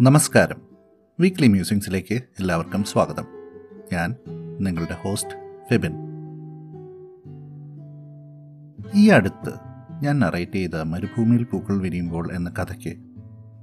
[0.00, 0.56] നമസ്കാരം.
[1.20, 3.24] വീക്ക്ലി മ്യൂസിങ്സിലേക്ക് എല്ലാവർക്കും സ്വാഗതം.
[3.92, 4.16] ഞാൻ
[4.60, 5.92] നിങ്ങളുടെ ഹോസ്റ്റ് ഫെബിൻ.
[8.94, 9.52] ഈ അടുത്ത്
[10.02, 12.96] ഞാൻ നറേറ്റ് ചെയ്ത മരുഭൂമിയിൽ പൂക്കൾ വിരിയുമ്പോൾ എന്ന കഥയ്ക്ക്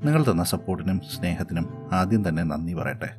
[0.07, 3.09] നിങ്ങൾ തന്ന സപ്പോർട്ടിനും സ്നേഹത്തിനും ആദ്യം തന്നെ നന്ദി പറയട്ടെ.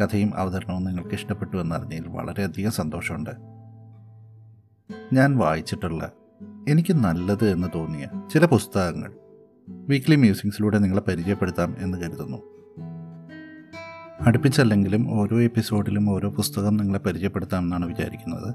[0.00, 3.30] കഥയും അവതരണവും നിങ്ങൾക്ക് ഇഷ്ടപ്പെട്ടു എന്നറിഞ്ഞതിൽ വളരെയധികം സന്തോഷമുണ്ട്.
[5.12, 6.10] ഞാൻ വായിച്ചിട്ടുള്ള
[6.68, 9.12] എനിക്ക് നല്ലത് എന്ന് തോന്നിയ ചില പുസ്തകങ്ങൾ
[9.68, 12.38] വീക്ക്ലി മ്യൂസിക്സിലൂടെ നിങ്ങളെ പരിചയപ്പെടുത്താം എന്ന് കരുതുന്നു.
[14.20, 18.54] അടുപ്പിച്ചല്ലെങ്കിലും ഓരോ എപ്പിസോഡിലും ഓരോ പുസ്തകം നിങ്ങളെ പരിചയപ്പെടുത്താം എന്നാണ് വിചാരിക്കുന്നത്.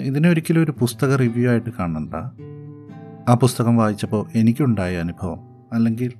[0.00, 2.14] ഇതിനെ ഒരിക്കലും ഒരു പുസ്തക റിവ്യൂ ആയിട്ട് കാണണ്ട.
[3.30, 5.40] ആ പുസ്തകം വായിച്ചപ്പോൾ എനിക്കുണ്ടായ അനുഭവം
[5.72, 6.12] അല്ലെങ്കിൽ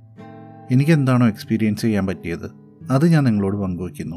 [0.71, 2.51] എനിക്കെന്താണോ എക്സ്പീരിയൻസ് ചെയ്യാൻ പറ്റിയത്
[2.91, 4.17] അത് ഞാൻ നിങ്ങളോട് പങ്കുവയ്ക്കുന്നു.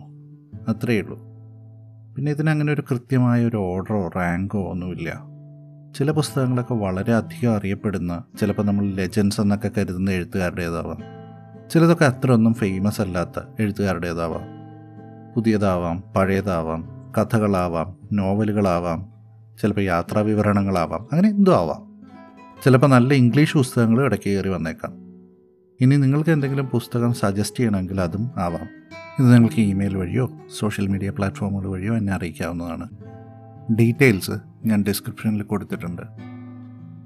[0.68, 1.20] അത്രയേ ഉള്ളൂ
[2.16, 5.31] പിന്നെ ഇതിനങ്ങനെ ഒരു കൃത്യമായ ഒരു ഓർഡറോ റാങ്കോ ഒന്നുമില്ല.
[5.96, 10.98] ചില പുസ്തകങ്ങളൊക്കെ വളരെ അധികം അറിയപ്പെടുന്ന ചിലപ്പോൾ നമ്മൾ ലെജൻസ് എന്നൊക്കെ കരുതുന്ന എഴുത്തുകാരുടേതാവാം.
[11.70, 14.42] ചിലതൊക്കെ അത്ര ഒന്നും ഫേമസ് അല്ലാത്ത എഴുത്തുകാരുടേതാവാം.
[15.36, 19.10] പുതിയതാവാം പഴയതാവാം കഥകളാവാം നോവലുകളാവാം
[19.62, 22.08] ചിലപ്പോൾ യാത്രാ വിവരണങ്ങളാവാം അങ്ങനെ എന്തോ ആവാം.
[22.64, 24.94] ചിലപ്പോൾ നല്ല ഇംഗ്ലീഷ് പുസ്തകങ്ങൾ ഇടയ്ക്ക് കയറി വന്നേക്കാം.
[25.82, 28.70] ഇനി നിങ്ങൾക്ക് എന്തെങ്കിലും പുസ്തകം സജസ്റ്റ് ചെയ്യണമെങ്കിൽ അതും ആവാം.
[29.20, 32.90] ഇത് നിങ്ങൾക്ക് ഇമെയിൽ വഴിയോ സോഷ്യൽ മീഡിയ പ്ലാറ്റ്ഫോമുകൾ വഴിയോ എന്നെ അറിയിക്കാവുന്നതാണ്.
[33.76, 36.02] ഡീറ്റെയിൽസ് ഞാൻ ഡിസ്ക്രിപ്ഷനിൽ കൊടുത്തിട്ടുണ്ട്.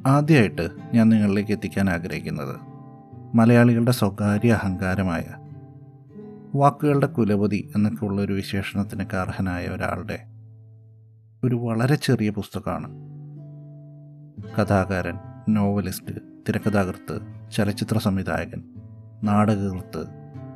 [0.07, 2.55] ആദ്യമായിട്ട് ഞാൻ നിങ്ങളിലേക്ക് എത്തിക്കാൻ ആഗ്രഹിക്കുന്നത്
[3.35, 5.23] മലയാളികളുടെ സ്വകാര്യ അഹങ്കാരമായ
[6.55, 10.19] വാക്കുകളുടെ കുലപതി എന്നൊക്കെ ഉള്ളൊരു വിശേഷണത്തിനൊക്കെ അർഹനായ ഒരാളുടെ
[11.43, 12.87] ഒരു വളരെ ചെറിയ പുസ്തകമാണ്.
[14.59, 15.17] കഥാകാരൻ
[15.49, 16.15] നോവലിസ്റ്റ്
[16.49, 17.19] തിരക്കഥാകൃത്ത്
[17.51, 18.63] ചലച്ചിത്ര സംവിധായകൻ
[19.23, 20.05] നാടകകൃത്ത്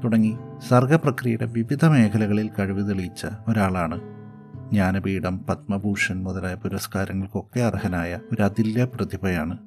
[0.04, 0.38] തുടങ്ങി
[0.70, 4.19] സർഗപ്രക്രിയയുടെ വിവിധ മേഖലകളിൽ കഴിവ് തെളിയിച്ച ഒരാളാണ്
[4.72, 9.58] ജ്ഞാനപീഠം പത്മഭൂഷൺ മുതലായ പുരസ്കാരങ്ങൾക്കൊക്കെ അർഹനായ ഒരു അതില്യ പ്രതിഭയാണ്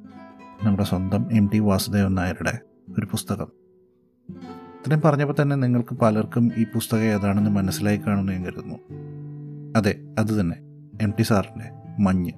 [0.62, 2.58] നമ്മുടെ സ്വന്തം എം ടി വാസുദേവൻ നായരുടെ
[2.98, 3.46] ഒരു പുസ്തകം.
[4.58, 8.76] ഇത്രയും പറഞ്ഞപ്പോൾ തന്നെ നിങ്ങൾക്ക് പലർക്കും ഈ പുസ്തകം ഏതാണെന്ന് മനസ്സിലായി കാണുന്നു ഞാൻ കരുതുന്നു.
[9.78, 10.56] അതെ അത് തന്നെ
[11.02, 11.70] എം ടി സാറിന്റെ
[12.02, 12.32] മഞ്ഞ്.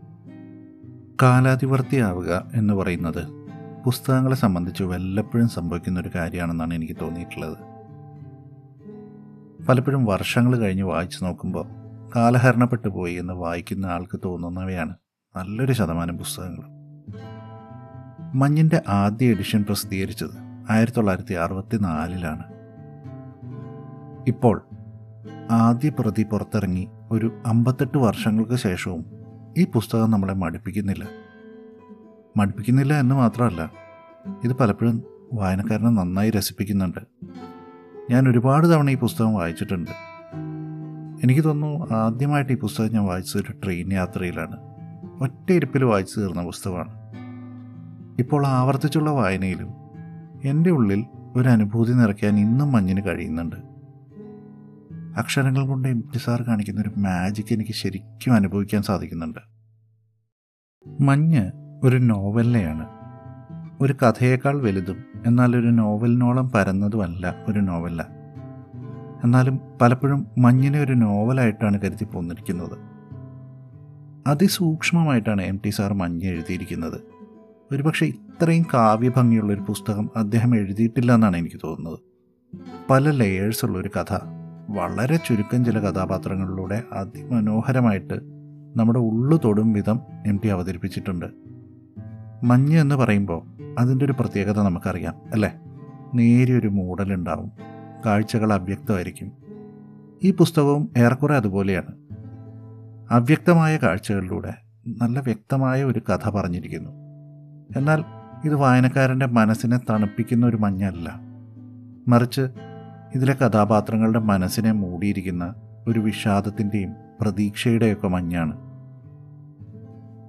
[1.23, 3.49] കാലാതിവർത്തിയാവുക എന്ന് പറയുന്നത്
[3.85, 7.57] പുസ്തകങ്ങളെ സംബന്ധിച്ച് വല്ലപ്പോഴും സംഭവിക്കുന്ന ഒരു കാര്യമാണെന്നാണ് എനിക്ക് തോന്നിയിട്ടുള്ളത്.
[9.65, 11.84] പലപ്പോഴും വർഷങ്ങൾ കഴിഞ്ഞ് വായിച്ചു നോക്കുമ്പോൾ
[12.17, 14.95] കാലഹരണപ്പെട്ടു പോയി എന്ന് വായിക്കുന്ന ആൾക്ക് തോന്നുന്നവയാണ്
[15.37, 16.67] നല്ലൊരു ശതമാനം പുസ്തകങ്ങൾ
[18.35, 20.37] മഞ്ഞിന്റെ ആദ്യ എഡിഷൻ പ്രസിദ്ധീകരിച്ചത്
[20.71, 22.45] ആയിരത്തി തൊള്ളായിരത്തി അറുപത്തി നാലിലാണ്
[24.29, 24.63] ഇപ്പോൾ
[25.51, 29.05] ആദ്യ പ്രതി പുറത്തിറങ്ങി ഒരു അമ്പത്തെട്ട് വർഷങ്ങൾക്ക് ശേഷവും
[29.59, 31.05] ഈ പുസ്തകം നമ്മളെ മടുപ്പിക്കുന്നില്ല.
[32.37, 33.71] മടുപ്പിക്കുന്നില്ല എന്ന് മാത്രമല്ല
[34.45, 36.99] ഇത് പലപ്പോഴും വായനക്കാരനെ നന്നായി രസിപ്പിക്കുന്നുണ്ട്.
[38.11, 40.14] ഞാൻ ഒരുപാട് തവണ ഈ പുസ്തകം വായിച്ചിട്ടുണ്ട്.
[41.23, 44.57] എനിക്ക് തോന്നുന്നു ആദ്യമായിട്ട് ഈ പുസ്തകം ഞാൻ വായിച്ചത് ഒരു ട്രെയിൻ യാത്രയിലാണ്.
[45.23, 46.93] ഒറ്റ ഇരിപ്പിൽ വായിച്ചു തീർന്ന പുസ്തകമാണ്.
[48.19, 49.69] ഇപ്പോൾ ആവർത്തിച്ചുള്ള വായനയിലും
[50.45, 51.05] എന്റെ ഉള്ളിൽ
[51.37, 53.57] ഒരു അനുഭൂതി നിറയ്ക്കാൻ ഇന്നും മഞ്ഞിന് കഴിയുന്നുണ്ട്.
[55.19, 59.39] അക്ഷരങ്ങൾ കൊണ്ട് എം ടി സാർ കാണിക്കുന്ന ഒരു മാജിക് എനിക്ക് ശരിക്കും അനുഭവിക്കാൻ സാധിക്കുന്നുണ്ട്.
[61.01, 61.51] മഞ്ഞ്
[61.83, 62.87] ഒരു നോവലിനെയാണ്.
[63.81, 68.14] ഒരു കഥയേക്കാൾ വലുതും എന്നാൽ ഒരു നോവലിനോളം പരന്നതുമല്ല ഒരു നോവല്ല
[69.25, 72.79] എന്നാലും പലപ്പോഴും മഞ്ഞിനെ ഒരു നോവലായിട്ടാണ് കരുതി പോന്നിരിക്കുന്നത്
[74.27, 77.01] അതിസൂക്ഷ്മമായിട്ടാണ് എം ടി സാർ മഞ്ഞ് എഴുതിയിരിക്കുന്നത്.
[77.73, 81.99] ഒരുപക്ഷെ ഇത്രയും കാവ്യഭംഗിയുള്ള ഒരു പുസ്തകം അദ്ദേഹം എഴുതിയിട്ടില്ല എന്നാണ് എനിക്ക് തോന്നുന്നത്.
[82.91, 84.15] പല ലെയേഴ്സ് ഉള്ള ഒരു കഥ
[84.71, 88.15] വളരെ ചുരുക്കം ചില കഥാപാത്രങ്ങളിലൂടെ അതിമനോഹരമായിട്ട്
[88.77, 91.27] നമ്മുടെ ഉള്ളു തൊടും വിധം എം ടി അവതരിപ്പിച്ചിട്ടുണ്ട്.
[92.45, 93.43] മഞ്ഞ് എന്ന് പറയുമ്പോൾ
[93.79, 95.55] അതിന്റെ ഒരു പ്രത്യേകത നമുക്കറിയാം അല്ലേ?
[96.15, 97.74] നേരിയൊരു മൂടലുണ്ടാവും.
[98.07, 99.33] കാഴ്ചകൾ അവ്യക്തമായിരിക്കും.
[100.25, 101.87] ഈ പുസ്തകവും ഏറെക്കുറെ അതുപോലെയാണ്.
[103.11, 104.55] അവ്യക്തമായ കാഴ്ചകളിലൂടെ
[104.87, 106.91] നല്ല വ്യക്തമായ ഒരു കഥ പറഞ്ഞിരിക്കുന്നു.
[107.77, 108.05] എന്നാൽ
[108.45, 111.21] ഇത് വായനക്കാരന്റെ മനസ്സിനെ തണുപ്പിക്കുന്ന ഒരു മഞ്ഞല്ല.
[112.09, 112.41] മറിച്ച്
[113.15, 115.55] ഇതിലെ കഥാപാത്രങ്ങളുടെ മനസ്സിനെ മൂടിയിരിക്കുന്ന
[115.89, 118.57] ഒരു വിഷാദത്തിന്റെയും പ്രതീക്ഷയുടെയൊക്കെ മഞ്ഞാണ്.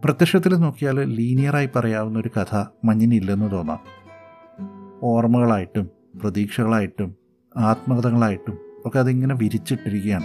[0.03, 3.80] പ്രത്യക്ഷത്തിൽ നോക്കിയാൽ ലീനിയറായി പറയാവുന്ന ഒരു കഥ മഞ്ഞിനില്ലെന്ന് തോന്നാം.
[5.04, 5.89] ഓർമ്മകളായിട്ടും
[6.21, 7.25] പ്രതീക്ഷകളായിട്ടും
[7.57, 10.24] ആത്മകഥകളായിട്ടും ഒക്കെ അതിങ്ങനെ വിരിച്ചിട്ടിരിക്കുകയാണ്.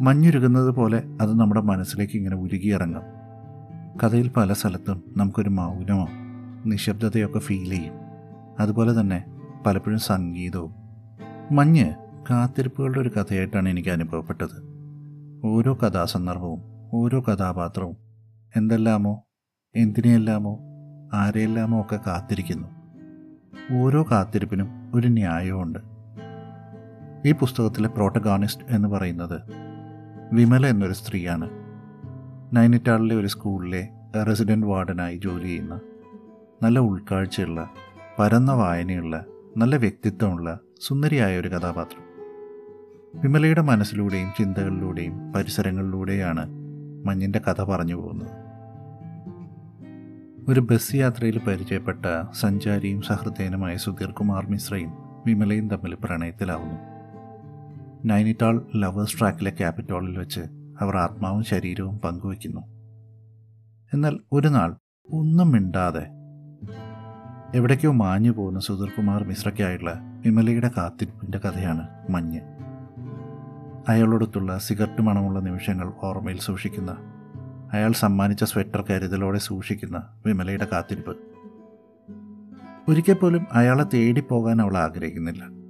[0.00, 3.02] മഞ്ഞുരുകുന്നത് പോലെ അത് നമ്മുടെ മനസ്സിലേക്ക് ഇങ്ങനെ ഉരുകിയിറങ്ങും.
[4.04, 6.08] കഥയിൽ പല സ്ഥലത്തും നമുക്കൊരു മൗനമോ
[6.66, 7.94] നിശബ്ദതയൊക്കെ ഫീൽ ചെയ്യും.
[8.60, 9.24] അതുപോലെ തന്നെ
[9.66, 10.74] പലപ്പോഴും സംഗീതവും.
[11.52, 11.94] മഞ്ഞ്
[12.30, 14.74] കാത്തിരിപ്പുകളുടെ ഒരു കഥയായിട്ടാണ് എനിക്ക് അനുഭവപ്പെട്ടത്.
[15.44, 16.60] ഓരോ കഥാസന്ദർഭവും
[16.92, 17.96] ഓരോ കഥാപാത്രവും
[18.56, 19.24] എന്തെല്ലാമോ
[19.76, 20.60] എന്തിനെയെല്ലാമോ
[21.14, 22.68] ആരെയെല്ലാമോ ഒക്കെ കാത്തിരിക്കുന്നു.
[23.76, 25.93] ഓരോ കാത്തിരിപ്പിനും ഒരു ന്യായമുണ്ട്
[27.26, 29.40] ഈ പുസ്തകത്തിലെ പ്രോട്ടഗാണിസ്റ്റ് എന്ന് പറയുന്നത്
[30.32, 31.50] വിമല എന്നൊരു സ്ത്രീയാണ്.
[32.52, 33.88] നൈനിറ്റാളിലെ ഒരു സ്കൂളിലെ
[34.22, 35.80] റെസിഡന്റ് വാർഡനായി ജോലി ചെയ്യുന്ന
[36.62, 37.70] നല്ല ഉൾക്കാഴ്ചയുള്ള
[38.18, 39.24] പരന്ന വായനയുള്ള
[39.56, 42.02] നല്ല വ്യക്തിത്വമുള്ള സുന്ദരിയായ ഒരു കഥാപാത്രം.
[43.14, 46.50] വിമലയുടെ മനസ്സിലൂടെയും ചിന്തകളിലൂടെയും പരിസരങ്ങളിലൂടെയാണ്
[47.06, 48.30] മഞ്ഞിന്റെ കഥ പറഞ്ഞു പോകുന്നത്.
[50.48, 54.92] ഒരു ബസ് യാത്രയിൽ പരിചയപ്പെട്ട സഞ്ചാരിയും സഹൃദയനുമായ സുധീർ കുമാർ മിശ്രയും
[55.26, 56.93] വിമലയും തമ്മിൽ പ്രണയത്തിലാവുന്നു.
[58.04, 60.40] നൈനിറ്റാൾ ലവേഴ്സ് ട്രാക്കിലെ ക്യാപിറ്റോളിൽ വെച്ച്
[60.80, 62.60] അവർ ആത്മാവും ശരീരവും പങ്കുവയ്ക്കുന്നു.
[63.92, 64.76] എന്നാൽ ഒരു നാൾ
[65.12, 66.06] ഒന്നും മിണ്ടാതെ
[67.54, 69.94] എവിടേക്കോ മാഞ്ഞു പോകുന്ന സുധീർ കുമാർ മിശ്രയ്ക്കായുള്ള
[70.26, 72.40] വിമലയുടെ കാത്തിരിപ്പിന്റെ കഥയാണ് മഞ്ഞ്.
[73.88, 76.96] അയാളോടൊത്തുള്ള സിഗരറ്റ് മണമുള്ള നിമിഷങ്ങൾ ഓർമ്മയിൽ സൂക്ഷിക്കുന്ന
[77.72, 81.16] അയാൾ സമ്മാനിച്ച സ്വെറ്റർ കരുതലോടെ സൂക്ഷിക്കുന്ന വിമലയുടെ കാത്തിരിപ്പ്.
[82.88, 85.64] ഒരിക്കൽ പോലും അയാളെ തേടിപ്പോകാൻ പോകാൻ അവൾ ആഗ്രഹിക്കുന്നില്ല.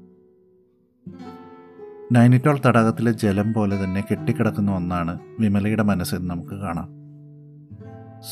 [2.15, 6.89] നൈനിറ്റാൾ തടാകത്തിലെ ജലം പോലെ തന്നെ കെട്ടിക്കിടക്കുന്ന ഒന്നാണ് വിമലയുടെ മനസ്സെന്ന് നമുക്ക് കാണാം.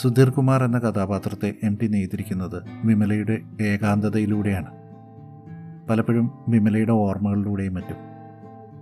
[0.03, 4.67] സുധീർ കുമാർ എന്ന കഥാപാത്രത്തെ എം ടി നെയ്തിരിക്കുന്നത് വിമലയുടെ ഏകാന്തതയിലൂടെയാണ്.
[5.89, 7.97] പലപ്പോഴും വിമലയുടെ ഓർമ്മകളിലൂടെയും മറ്റും.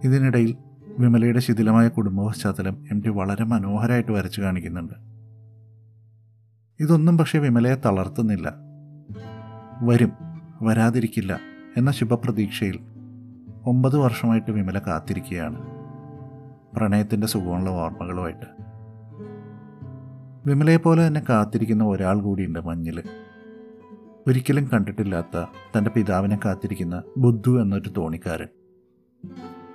[0.05, 0.57] ഇതിനിടയിൽ
[0.99, 4.95] വിമലയുടെ ശിഥിലമായ കുടുംബ പശ്ചാത്തലം എം ടി വളരെ മനോഹരമായിട്ട് വരച്ചു കാണിക്കുന്നുണ്ട്.
[6.81, 8.55] ഇതൊന്നും പക്ഷേ വിമലയെ തളർത്തുന്നില്ല.
[9.83, 10.13] വരും
[10.63, 11.41] വരാതിരിക്കില്ല
[11.77, 12.79] എന്ന ശുഭപ്രതീക്ഷയിൽ
[13.67, 15.63] ഒമ്പത് വർഷമായിട്ട് വിമല കാത്തിരിക്കുകയാണ്.
[16.77, 18.47] പ്രണയത്തിന്റെ സുഖമുള്ള ഓർമ്മകളുമായിട്ട്.
[20.47, 23.03] വിമലയെപ്പോലെ തന്നെ കാത്തിരിക്കുന്ന ഒരാൾ കൂടിയുണ്ട് മഞ്ഞിൽ
[24.29, 25.45] ഒരിക്കലും കണ്ടിട്ടില്ലാത്ത
[25.77, 28.47] തന്റെ പിതാവിനെ കാത്തിരിക്കുന്ന ബുദ്ധു എന്നൊരു തോണിക്കാരൻ.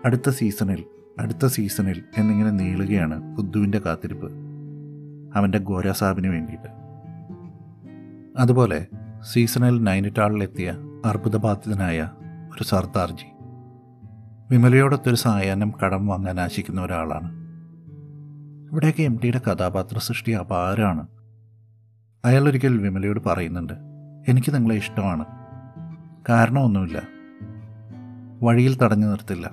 [0.05, 0.83] അടുത്ത സീസണിൽ
[1.19, 4.31] അടുത്ത സീസണിൽ എന്നിങ്ങനെ നീളുകയാണ് ബുദ്ധുവിന്റെ കാത്തിരിപ്പ്.
[5.35, 6.67] അവന്റെ ഗോരാസാബിന് വേണ്ടിയിട്ട്.
[8.37, 8.87] അതുപോലെ
[9.33, 12.09] സീസണിൽ നൈനിറ്റാളിലെത്തിയ അർബുദബാധിതനായ
[12.55, 13.34] ഒരു സർദാർജി.
[14.51, 17.31] വിമലയോടൊത്തൊരു സായാഹ്നം കടം വാങ്ങാൻ ആശിക്കുന്ന ഒരാളാണ്.
[18.71, 21.07] ഇവിടെയൊക്കെ എം ടിയുടെ കഥാപാത്ര സൃഷ്ടി അപാരമാണ്.
[22.25, 23.73] അയാളൊരിക്കൽ വിമലയോട് പറയുന്നുണ്ട്
[24.27, 25.25] എനിക്ക് നിങ്ങളെ ഇഷ്ടമാണ്.
[26.29, 27.01] കാരണമൊന്നുമില്ല.
[28.43, 29.51] വഴിയിൽ തടഞ്ഞു നിർത്തില്ല.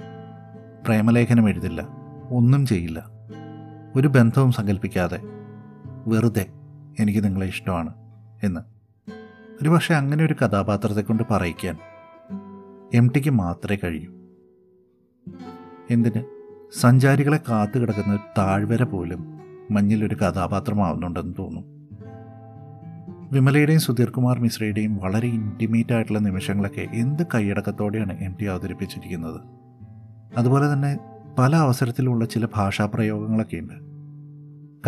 [0.87, 1.89] പ്രേമലേഖനം എഴുതില്ല.
[2.31, 3.07] ഒന്നും ചെയ്യില്ല.
[3.97, 5.21] ഒരു ബന്ധവും സങ്കല്പിക്കാതെ
[6.07, 6.47] വെറുതെ
[7.01, 7.95] എനിക്ക് നിങ്ങളെ ഇഷ്ടമാണ്
[8.43, 8.61] എന്ന്.
[9.63, 11.79] ഒരുപക്ഷെ അങ്ങനെ ഒരു കഥാപാത്രത്തെ കൊണ്ട് പറയിക്കാൻ
[12.95, 14.22] എം ടിക്ക് മാത്രമേ കഴിയൂ.
[15.91, 16.23] എന്തിന്?
[16.81, 19.41] സഞ്ചാരികളെ കാത്തു കിടക്കുന്ന താഴ്വര പോലും
[19.71, 21.65] മഞ്ഞിലൊരു കഥാപാത്രമാവുന്നുണ്ടെന്ന് തോന്നും.
[23.33, 29.41] വിമലയുടെയും സുധീർ കുമാർ മിശ്രയുടെയും വളരെ ഇന്റിമേറ്റ് ആയിട്ടുള്ള നിമിഷങ്ങളൊക്കെ എന്ത് കൈയടക്കത്തോടെയാണ് എം ടി അവതരിപ്പിച്ചിരിക്കുന്നത്?
[30.37, 30.99] അതുപോലെ തന്നെ
[31.39, 33.73] പല അവസരത്തിലുള്ള ചില ഭാഷാപ്രയോഗങ്ങളൊക്കെയുണ്ട്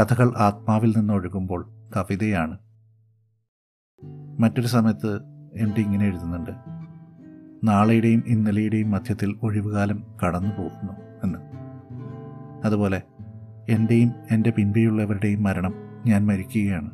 [0.01, 2.59] കഥകൾ ആത്മാവിൽ നിന്നൊഴുകുമ്പോൾ കവിതയാണ്.
[4.41, 5.17] മറ്റൊരു സമയത്ത്
[5.57, 6.74] എം ടി ഇങ്ങനെ എഴുതുന്നുണ്ട്.
[7.65, 10.93] നാളെയുടെയും ഇന്നലെയുടെയും മധ്യത്തിൽ ഒഴിവുകാലം കടന്നു പോകുന്നു
[11.25, 11.39] എന്ന്.
[12.65, 13.03] അതുപോലെ
[13.69, 15.75] എന്റെയും എന്റെ പിൻപെയുള്ളവരുടെയും മരണം
[16.07, 16.91] ഞാൻ മരിക്കുകയാണ്.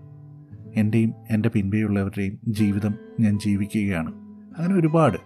[0.75, 4.13] എന്റെയും എന്റെ പിൻപെയുള്ളവരുടെയും ജീവിതം ഞാൻ ജീവിക്കുകയാണ്.
[4.59, 5.17] അങ്ങനെ ഒരുപാട്.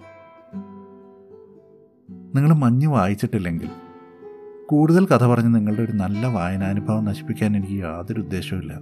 [2.36, 3.68] നിങ്ങൾ മഞ്ഞ് വായിച്ചിട്ടില്ലെങ്കിൽ
[4.66, 8.72] കൂടുതൽ കഥ പറഞ്ഞ് നിങ്ങളുടെ ഒരു നല്ല വായനാനുഭവം നശിപ്പിക്കാൻ എനിക്ക് യാതൊരു ഉദ്ദേശവുമില്ല.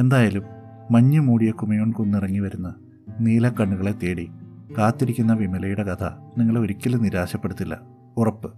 [0.00, 0.42] എന്തായാലും
[0.90, 2.74] മഞ്ഞ് മൂടിയ കുമയോൺ കുന്നിറങ്ങി വരുന്ന
[3.20, 4.30] നീലക്കണ്ണുകളെ തേടി
[4.78, 6.04] കാത്തിരിക്കുന്ന വിമലയുടെ കഥ
[6.38, 7.80] നിങ്ങളെ ഒരിക്കലും നിരാശപ്പെടുത്തില്ല.
[8.16, 8.54] ഉറപ്പ്.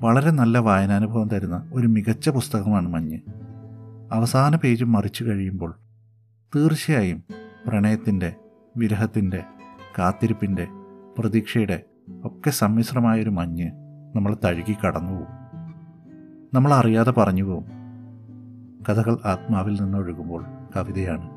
[0.00, 3.18] വളരെ നല്ല വായനാനുഭവം തരുന്ന ഒരു മികച്ച പുസ്തകമാണ് മഞ്ഞ്.
[4.12, 5.78] അവസാന പേജ് മറിച്ചു കഴിയുമ്പോൾ
[6.56, 7.24] തീർച്ചയായും
[7.66, 8.34] പ്രണയത്തിന്റെ
[8.76, 9.44] വിരഹത്തിന്റെ
[9.98, 10.68] കാത്തിരിപ്പിന്റെ
[11.18, 11.82] പ്രതീക്ഷയുടെ
[12.24, 13.70] ഒക്കെ സമ്മിശ്രമായൊരു മഞ്ഞ്
[14.16, 15.44] നമ്മൾ തഴുകി കടന്നുപോകും
[16.54, 17.64] നമ്മൾ അറിയാതെ പറഞ്ഞു പോകും.
[18.88, 20.44] കഥകൾ ആത്മാവിൽ നിന്നൊഴുകുമ്പോൾ
[20.76, 21.33] കവിതയാണ്.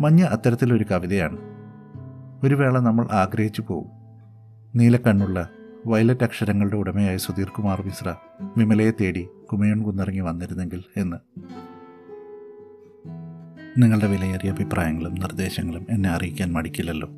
[0.00, 1.38] മഞ്ഞ് അത്തരത്തിലൊരു കവിതയാണ്.
[2.42, 3.90] ഒരു വേള നമ്മൾ ആഗ്രഹിച്ചു പോകും
[4.74, 5.48] നീലക്കണ്ണുള്ള
[5.86, 8.14] വയലറ്റ് അക്ഷരങ്ങളുടെ ഉടമയായ സുധീർ കുമാർ മിശ്ര
[8.56, 11.16] വിമലയെ തേടി കുമയോൺ കുന്നിറങ്ങി വന്നിരുന്നെങ്കിൽ എന്ന്.
[13.82, 17.08] നിങ്ങളുടെ വിലയേറിയ അഭിപ്രായങ്ങളും നിർദ്ദേശങ്ങളും എന്നെ അറിയിക്കാൻ മടിക്കില്ലല്ലോ.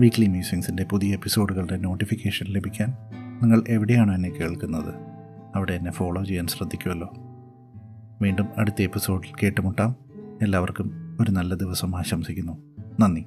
[0.00, 2.94] വീക്ക്ലി മ്യൂസിങ്സിന്റെ പുതിയ എപ്പിസോഡുകളുടെ നോട്ടിഫിക്കേഷൻ ലഭിക്കാൻ
[3.42, 4.94] നിങ്ങൾ എവിടെയാണോ എന്നെ കേൾക്കുന്നത്?
[5.56, 7.14] അവിടെ എന്നെ ഫോളോ ചെയ്യാൻ ശ്രദ്ധിക്കുമല്ലോ.
[8.22, 9.94] വീണ്ടും അടുത്ത എപ്പിസോഡിൽ കേട്ടുമുട്ടാം.
[10.42, 12.52] എല്ലാവർക്കും ഒരു നല്ല ദിവസം ആശംസിക്കുന്നു.
[13.00, 13.26] നന്ദി.